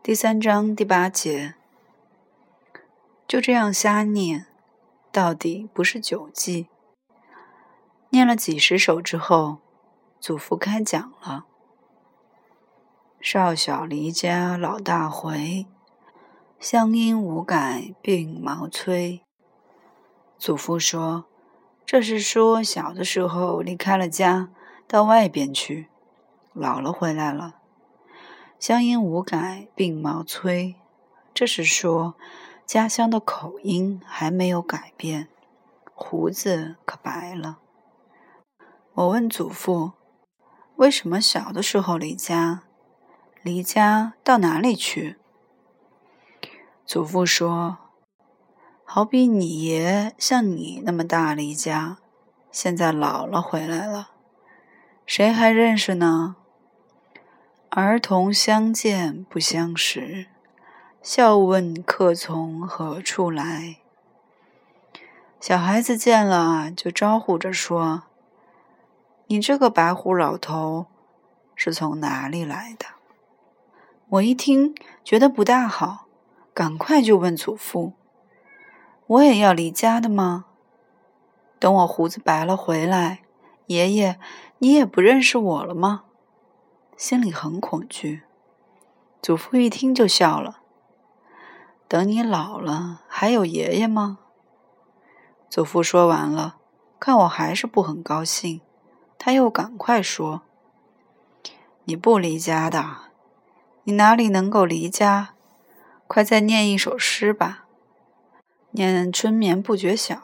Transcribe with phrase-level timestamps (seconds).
[0.00, 1.54] 第三章第八节，
[3.26, 4.46] 就这样瞎念，
[5.12, 6.68] 到底不是九记。
[8.10, 9.58] 念了几十首之后，
[10.18, 11.44] 祖父开讲了
[13.20, 15.66] ：“少小离家老大回，
[16.58, 19.20] 乡音无改鬓毛衰。”
[20.38, 21.26] 祖父说
[21.84, 24.48] ：“这是说小的时候离开了家，
[24.86, 25.88] 到外边去，
[26.54, 27.56] 老了回来了。”
[28.58, 30.74] 乡音无改鬓毛衰，
[31.32, 32.16] 这是说
[32.66, 35.28] 家乡的口音还没有改变，
[35.94, 37.60] 胡子可白了。
[38.94, 39.92] 我问祖父
[40.74, 42.64] ：“为什么小的时候离家？
[43.42, 45.16] 离家到哪里去？”
[46.84, 47.78] 祖父说
[48.84, 51.98] ：“好比你爷像你那么大离家，
[52.50, 54.10] 现在老了回来了，
[55.06, 56.34] 谁还认识呢？”
[57.70, 60.26] 儿童相见不相识，
[61.02, 63.76] 笑问客从何处来。
[65.38, 68.04] 小孩子见了就招呼着说
[69.28, 70.86] ：“你这个白胡老头
[71.54, 72.86] 是从哪里来的？”
[74.08, 74.74] 我一听
[75.04, 76.06] 觉得不大好，
[76.54, 77.92] 赶快就问祖父
[79.06, 80.46] ：“我也要离家的吗？
[81.58, 83.20] 等我胡子白了回来，
[83.66, 84.18] 爷爷
[84.60, 86.04] 你也不认识我了吗？”
[86.98, 88.24] 心里很恐惧，
[89.22, 90.62] 祖父一听就笑了。
[91.86, 94.18] 等你老了，还有爷爷吗？
[95.48, 96.56] 祖父说完了，
[96.98, 98.62] 看我还是不很高兴，
[99.16, 100.42] 他又赶快说
[101.86, 102.84] ：“你不离家的，
[103.84, 105.36] 你哪里能够离家？
[106.08, 107.66] 快再念一首诗吧，
[108.72, 110.16] 念《春眠不觉晓》。”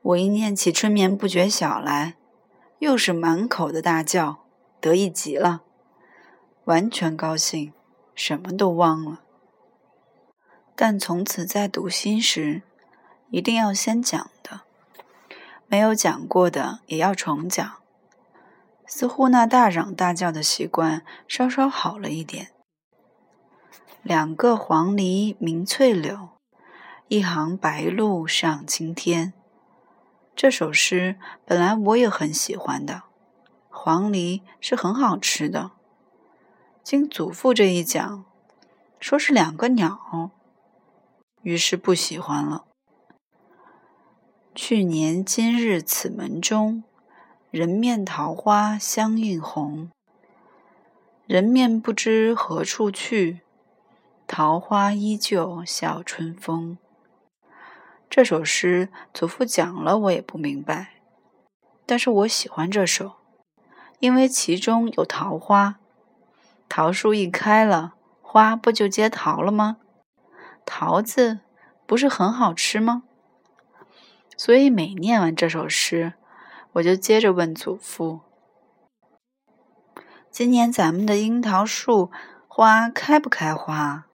[0.00, 2.16] 我一念起《春眠不觉晓》来，
[2.78, 4.45] 又是满口的大叫。
[4.86, 5.62] 得意极了，
[6.66, 7.72] 完全高兴，
[8.14, 9.22] 什么都忘了。
[10.76, 12.62] 但从此在读心时，
[13.30, 14.60] 一定要先讲的，
[15.66, 17.68] 没有讲过的也要重讲。
[18.86, 22.52] 似乎那大嚷大叫的习惯稍稍好了一点。
[24.04, 26.28] 两个黄鹂鸣翠柳，
[27.08, 29.32] 一行白鹭上青天。
[30.36, 33.05] 这首诗本来我也很喜欢的。
[33.86, 35.70] 黄鹂是很好吃的。
[36.82, 38.24] 经祖父这一讲，
[38.98, 40.32] 说是两个鸟，
[41.42, 42.64] 于是不喜欢了。
[44.56, 46.82] 去年今日此门中，
[47.52, 49.92] 人面桃花相映红。
[51.28, 53.42] 人面不知何处去，
[54.26, 56.76] 桃花依旧笑春风。
[58.10, 60.94] 这首诗祖父讲了，我也不明白，
[61.86, 63.12] 但是我喜欢这首。
[63.98, 65.76] 因为其中有桃花，
[66.68, 69.78] 桃树一开了，花不就结桃了吗？
[70.64, 71.40] 桃子
[71.86, 73.04] 不是很好吃吗？
[74.36, 76.12] 所以每念完这首诗，
[76.72, 78.20] 我就接着问祖父
[80.30, 82.10] ：“今年咱们的樱桃树
[82.46, 84.06] 花开不开花？”